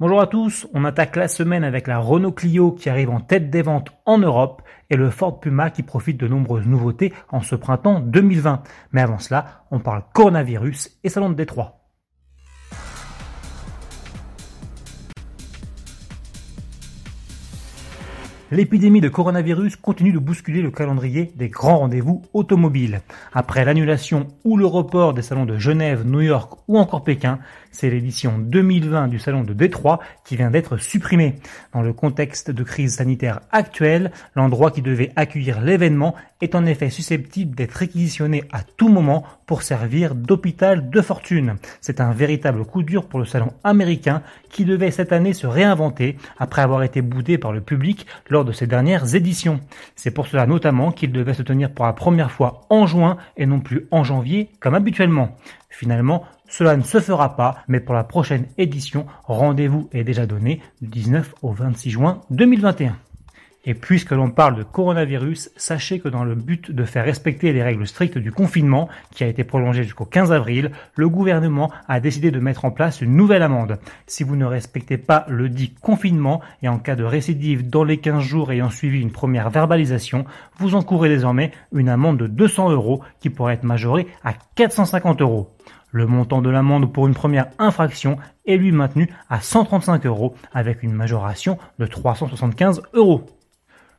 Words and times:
Bonjour 0.00 0.20
à 0.20 0.26
tous, 0.26 0.66
on 0.74 0.84
attaque 0.84 1.14
la 1.14 1.28
semaine 1.28 1.62
avec 1.62 1.86
la 1.86 2.00
Renault 2.00 2.32
Clio 2.32 2.72
qui 2.72 2.90
arrive 2.90 3.10
en 3.10 3.20
tête 3.20 3.48
des 3.48 3.62
ventes 3.62 3.92
en 4.06 4.18
Europe 4.18 4.60
et 4.90 4.96
le 4.96 5.08
Ford 5.08 5.38
Puma 5.38 5.70
qui 5.70 5.84
profite 5.84 6.16
de 6.16 6.26
nombreuses 6.26 6.66
nouveautés 6.66 7.12
en 7.30 7.42
ce 7.42 7.54
printemps 7.54 8.00
2020. 8.00 8.64
Mais 8.90 9.02
avant 9.02 9.20
cela, 9.20 9.64
on 9.70 9.78
parle 9.78 10.02
coronavirus 10.12 10.98
et 11.04 11.08
salon 11.08 11.30
de 11.30 11.36
Détroit. 11.36 11.83
L'épidémie 18.54 19.00
de 19.00 19.08
coronavirus 19.08 19.74
continue 19.74 20.12
de 20.12 20.20
bousculer 20.20 20.62
le 20.62 20.70
calendrier 20.70 21.32
des 21.34 21.48
grands 21.48 21.78
rendez-vous 21.78 22.22
automobiles. 22.32 23.00
Après 23.32 23.64
l'annulation 23.64 24.28
ou 24.44 24.56
le 24.56 24.64
report 24.64 25.12
des 25.12 25.22
salons 25.22 25.44
de 25.44 25.58
Genève, 25.58 26.06
New 26.06 26.20
York 26.20 26.52
ou 26.68 26.78
encore 26.78 27.02
Pékin, 27.02 27.40
c'est 27.72 27.90
l'édition 27.90 28.38
2020 28.38 29.08
du 29.08 29.18
salon 29.18 29.42
de 29.42 29.54
Détroit 29.54 29.98
qui 30.24 30.36
vient 30.36 30.52
d'être 30.52 30.76
supprimée. 30.76 31.34
Dans 31.72 31.82
le 31.82 31.92
contexte 31.92 32.52
de 32.52 32.62
crise 32.62 32.94
sanitaire 32.94 33.40
actuelle, 33.50 34.12
l'endroit 34.36 34.70
qui 34.70 34.82
devait 34.82 35.10
accueillir 35.16 35.60
l'événement 35.60 36.14
est 36.40 36.54
en 36.54 36.64
effet 36.66 36.90
susceptible 36.90 37.56
d'être 37.56 37.72
réquisitionné 37.72 38.44
à 38.52 38.62
tout 38.62 38.88
moment 38.88 39.24
pour 39.46 39.62
servir 39.62 40.14
d'hôpital 40.14 40.90
de 40.90 41.00
fortune. 41.00 41.56
C'est 41.80 42.00
un 42.00 42.12
véritable 42.12 42.64
coup 42.64 42.82
dur 42.82 43.06
pour 43.06 43.18
le 43.18 43.24
salon 43.24 43.52
américain 43.64 44.22
qui 44.50 44.64
devait 44.64 44.92
cette 44.92 45.12
année 45.12 45.32
se 45.32 45.48
réinventer 45.48 46.16
après 46.38 46.62
avoir 46.62 46.84
été 46.84 47.02
boudé 47.02 47.38
par 47.38 47.52
le 47.52 47.60
public 47.60 48.06
lors 48.30 48.43
de 48.44 48.52
ses 48.52 48.66
dernières 48.66 49.14
éditions. 49.14 49.60
C'est 49.96 50.10
pour 50.10 50.26
cela 50.26 50.46
notamment 50.46 50.92
qu'il 50.92 51.12
devait 51.12 51.34
se 51.34 51.42
tenir 51.42 51.72
pour 51.72 51.86
la 51.86 51.92
première 51.92 52.30
fois 52.30 52.62
en 52.70 52.86
juin 52.86 53.16
et 53.36 53.46
non 53.46 53.60
plus 53.60 53.86
en 53.90 54.04
janvier 54.04 54.50
comme 54.60 54.74
habituellement. 54.74 55.36
Finalement, 55.70 56.24
cela 56.48 56.76
ne 56.76 56.82
se 56.82 57.00
fera 57.00 57.36
pas, 57.36 57.56
mais 57.66 57.80
pour 57.80 57.94
la 57.94 58.04
prochaine 58.04 58.46
édition, 58.58 59.06
rendez-vous 59.24 59.88
est 59.92 60.04
déjà 60.04 60.26
donné 60.26 60.60
du 60.80 60.88
19 60.88 61.34
au 61.42 61.52
26 61.52 61.90
juin 61.90 62.20
2021. 62.30 62.96
Et 63.66 63.74
puisque 63.74 64.10
l'on 64.10 64.30
parle 64.30 64.56
de 64.56 64.62
coronavirus, 64.62 65.50
sachez 65.56 65.98
que 65.98 66.08
dans 66.08 66.24
le 66.24 66.34
but 66.34 66.70
de 66.70 66.84
faire 66.84 67.04
respecter 67.04 67.52
les 67.52 67.62
règles 67.62 67.86
strictes 67.86 68.18
du 68.18 68.30
confinement, 68.30 68.88
qui 69.10 69.24
a 69.24 69.26
été 69.26 69.42
prolongé 69.42 69.84
jusqu'au 69.84 70.04
15 70.04 70.32
avril, 70.32 70.70
le 70.96 71.08
gouvernement 71.08 71.70
a 71.88 71.98
décidé 71.98 72.30
de 72.30 72.40
mettre 72.40 72.66
en 72.66 72.70
place 72.70 73.00
une 73.00 73.16
nouvelle 73.16 73.42
amende. 73.42 73.78
Si 74.06 74.22
vous 74.22 74.36
ne 74.36 74.44
respectez 74.44 74.98
pas 74.98 75.24
le 75.28 75.48
dit 75.48 75.72
confinement 75.80 76.42
et 76.62 76.68
en 76.68 76.78
cas 76.78 76.94
de 76.94 77.04
récidive 77.04 77.68
dans 77.68 77.84
les 77.84 77.96
15 77.96 78.22
jours 78.22 78.52
ayant 78.52 78.68
suivi 78.68 79.00
une 79.00 79.12
première 79.12 79.48
verbalisation, 79.48 80.26
vous 80.58 80.74
encourez 80.74 81.08
désormais 81.08 81.52
une 81.72 81.88
amende 81.88 82.18
de 82.18 82.26
200 82.26 82.70
euros 82.70 83.00
qui 83.20 83.30
pourrait 83.30 83.54
être 83.54 83.64
majorée 83.64 84.06
à 84.24 84.34
450 84.56 85.22
euros. 85.22 85.50
Le 85.90 86.06
montant 86.06 86.42
de 86.42 86.50
l'amende 86.50 86.92
pour 86.92 87.06
une 87.06 87.14
première 87.14 87.46
infraction 87.58 88.18
est 88.46 88.56
lui 88.56 88.72
maintenu 88.72 89.08
à 89.30 89.40
135 89.40 90.04
euros 90.06 90.34
avec 90.52 90.82
une 90.82 90.92
majoration 90.92 91.56
de 91.78 91.86
375 91.86 92.82
euros. 92.94 93.24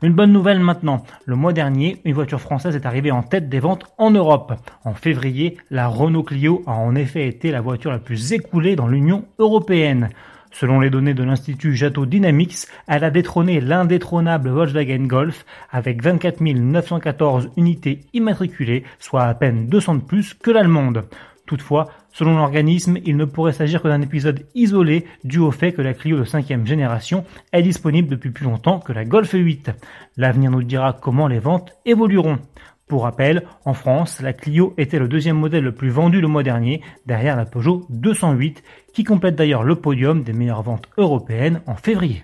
Une 0.01 0.13
bonne 0.13 0.33
nouvelle 0.33 0.59
maintenant. 0.59 1.03
Le 1.25 1.37
mois 1.37 1.53
dernier, 1.53 2.01
une 2.03 2.13
voiture 2.13 2.41
française 2.41 2.75
est 2.75 2.85
arrivée 2.85 3.11
en 3.11 3.23
tête 3.23 3.47
des 3.47 3.61
ventes 3.61 3.85
en 3.97 4.11
Europe. 4.11 4.53
En 4.83 4.93
février, 4.93 5.57
la 5.71 5.87
Renault 5.87 6.23
Clio 6.23 6.63
a 6.67 6.73
en 6.73 6.95
effet 6.95 7.27
été 7.29 7.49
la 7.49 7.61
voiture 7.61 7.91
la 7.91 7.99
plus 7.99 8.33
écoulée 8.33 8.75
dans 8.75 8.87
l'Union 8.87 9.23
européenne. 9.39 10.09
Selon 10.51 10.81
les 10.81 10.89
données 10.89 11.13
de 11.13 11.23
l'Institut 11.23 11.75
Jato 11.75 12.05
Dynamics, 12.05 12.67
elle 12.87 13.05
a 13.05 13.09
détrôné 13.09 13.61
l'indétrônable 13.61 14.49
Volkswagen 14.49 15.05
Golf 15.05 15.45
avec 15.71 16.03
24 16.03 16.41
914 16.41 17.51
unités 17.55 18.01
immatriculées, 18.13 18.83
soit 18.99 19.23
à 19.23 19.33
peine 19.33 19.67
200 19.67 19.95
de 19.95 20.01
plus 20.01 20.33
que 20.33 20.51
l'allemande. 20.51 21.05
Toutefois, 21.45 21.87
selon 22.15 22.37
l'organisme, 22.37 22.97
il 23.05 23.17
ne 23.17 23.25
pourrait 23.25 23.53
s'agir 23.53 23.81
que 23.81 23.89
d'un 23.89 24.01
épisode 24.01 24.45
isolé 24.55 25.05
dû 25.23 25.39
au 25.39 25.51
fait 25.51 25.73
que 25.73 25.81
la 25.81 25.93
Clio 25.93 26.17
de 26.17 26.23
cinquième 26.23 26.65
génération 26.65 27.25
est 27.51 27.61
disponible 27.61 28.07
depuis 28.07 28.31
plus 28.31 28.45
longtemps 28.45 28.79
que 28.79 28.93
la 28.93 29.03
Golf 29.03 29.33
8. 29.33 29.71
L'avenir 30.15 30.49
nous 30.49 30.63
dira 30.63 30.93
comment 30.93 31.27
les 31.27 31.39
ventes 31.39 31.73
évolueront. 31.85 32.39
Pour 32.87 33.03
rappel, 33.03 33.43
en 33.65 33.73
France, 33.73 34.21
la 34.21 34.31
Clio 34.31 34.73
était 34.77 34.99
le 34.99 35.07
deuxième 35.07 35.37
modèle 35.37 35.63
le 35.63 35.73
plus 35.73 35.89
vendu 35.89 36.21
le 36.21 36.27
mois 36.27 36.43
dernier, 36.43 36.81
derrière 37.05 37.35
la 37.35 37.45
Peugeot 37.45 37.85
208, 37.89 38.63
qui 38.93 39.03
complète 39.03 39.35
d'ailleurs 39.35 39.63
le 39.63 39.75
podium 39.75 40.23
des 40.23 40.33
meilleures 40.33 40.63
ventes 40.63 40.87
européennes 40.97 41.61
en 41.65 41.75
février. 41.75 42.23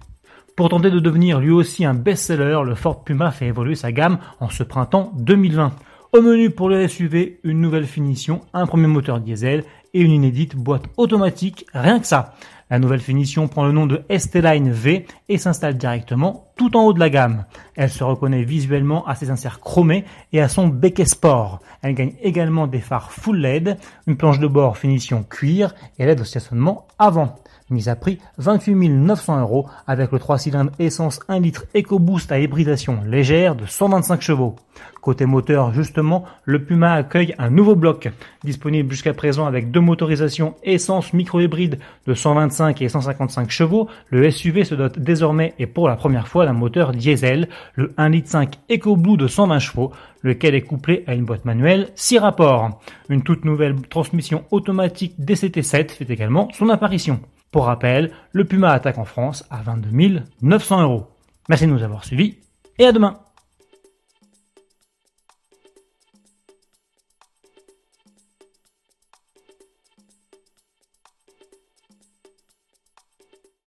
Pour 0.56 0.69
tenter 0.69 0.91
de 0.91 1.00
devenir 1.00 1.40
lui 1.40 1.51
aussi 1.51 1.84
un 1.84 1.96
best-seller, 1.96 2.62
le 2.63 2.75
Ford 2.75 3.03
Puma 3.03 3.31
fait 3.31 3.47
évoluer 3.47 3.75
sa 3.75 3.91
gamme 3.91 4.19
en 4.40 4.50
ce 4.50 4.63
printemps 4.63 5.12
2020. 5.18 5.74
Au 6.13 6.22
menu 6.22 6.49
pour 6.49 6.67
le 6.67 6.89
SUV, 6.89 7.39
une 7.45 7.61
nouvelle 7.61 7.85
finition, 7.85 8.41
un 8.53 8.67
premier 8.67 8.88
moteur 8.88 9.22
diesel 9.22 9.63
et 9.94 10.01
une 10.01 10.11
inédite 10.11 10.57
boîte 10.57 10.83
automatique, 10.97 11.66
rien 11.73 12.01
que 12.01 12.05
ça. 12.05 12.33
La 12.71 12.79
nouvelle 12.79 13.01
finition 13.01 13.49
prend 13.49 13.65
le 13.65 13.73
nom 13.73 13.85
de 13.85 14.01
ST-Line 14.09 14.71
V 14.71 15.05
et 15.27 15.37
s'installe 15.37 15.77
directement 15.77 16.45
tout 16.55 16.77
en 16.77 16.85
haut 16.85 16.93
de 16.93 17.01
la 17.01 17.09
gamme. 17.09 17.43
Elle 17.75 17.89
se 17.89 18.01
reconnaît 18.01 18.43
visuellement 18.43 19.05
à 19.05 19.15
ses 19.15 19.29
inserts 19.29 19.59
chromés 19.59 20.05
et 20.31 20.39
à 20.39 20.47
son 20.47 20.69
becquet 20.69 21.03
sport. 21.03 21.59
Elle 21.81 21.95
gagne 21.95 22.13
également 22.21 22.67
des 22.67 22.79
phares 22.79 23.11
full 23.11 23.41
LED, 23.41 23.77
une 24.07 24.15
planche 24.15 24.39
de 24.39 24.47
bord 24.47 24.77
finition 24.77 25.23
cuir 25.23 25.75
et 25.99 26.05
l'aide 26.05 26.21
au 26.21 26.23
stationnement 26.23 26.87
avant 26.97 27.35
mise 27.71 27.89
à 27.89 27.95
prix 27.95 28.19
28 28.37 28.89
900 28.89 29.39
euros 29.39 29.67
avec 29.88 30.11
le 30.11 30.19
3 30.19 30.38
cylindres 30.38 30.71
essence 30.77 31.19
1 31.27 31.39
litre 31.39 31.65
EcoBoost 31.75 32.31
à 32.31 32.39
hybridation 32.39 32.99
légère 33.05 33.55
de 33.55 33.65
125 33.65 34.21
chevaux. 34.21 34.55
Côté 35.01 35.25
moteur, 35.25 35.73
justement, 35.73 36.25
le 36.43 36.63
Puma 36.63 36.93
accueille 36.93 37.33
un 37.39 37.49
nouveau 37.49 37.75
bloc, 37.75 38.09
disponible 38.43 38.91
jusqu'à 38.91 39.13
présent 39.13 39.45
avec 39.45 39.71
deux 39.71 39.79
motorisations 39.79 40.55
essence 40.63 41.13
micro-hybride 41.13 41.79
de 42.05 42.13
125 42.13 42.60
et 42.67 42.89
155 42.89 43.49
chevaux. 43.49 43.88
Le 44.09 44.29
SUV 44.29 44.63
se 44.63 44.75
dote 44.75 44.99
désormais 44.99 45.53
et 45.59 45.67
pour 45.67 45.88
la 45.88 45.95
première 45.95 46.27
fois 46.27 46.45
d'un 46.45 46.53
moteur 46.53 46.91
diesel, 46.91 47.49
le 47.75 47.94
1 47.97 48.09
litre 48.09 48.29
5 48.29 48.55
EcoBlue 48.72 49.17
de 49.17 49.27
120 49.27 49.59
chevaux, 49.59 49.91
lequel 50.22 50.55
est 50.55 50.61
couplé 50.61 51.03
à 51.07 51.16
une 51.16 51.25
boîte 51.25 51.45
manuelle 51.45 51.89
6 51.95 52.19
rapports. 52.19 52.81
Une 53.09 53.23
toute 53.23 53.45
nouvelle 53.45 53.75
transmission 53.88 54.44
automatique 54.51 55.16
DCT7 55.19 55.89
fait 55.89 56.09
également 56.09 56.50
son 56.53 56.69
apparition. 56.69 57.19
Pour 57.51 57.66
rappel, 57.66 58.11
le 58.31 58.45
Puma 58.45 58.71
attaque 58.71 58.97
en 58.97 59.05
France 59.05 59.45
à 59.50 59.61
22 59.61 60.21
900 60.41 60.81
euros. 60.83 61.07
Merci 61.50 61.66
de 61.66 61.71
nous 61.71 61.83
avoir 61.83 62.05
suivis 62.05 62.38
et 62.79 62.85
à 62.85 62.91
demain 62.91 63.17